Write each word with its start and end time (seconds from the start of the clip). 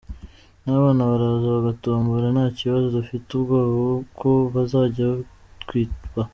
N’abana 0.63 1.01
baraza 1.09 1.47
bagatombora 1.55 2.25
nta 2.35 2.45
kibazo, 2.57 2.85
dufite 2.97 3.27
ubwoba 3.33 3.95
ko 4.19 4.31
bazajya 4.53 5.05
batwiba. 5.15 6.21